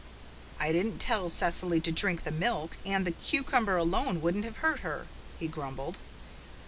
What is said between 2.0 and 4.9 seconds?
the milk, and the cucumber alone wouldn't have hurt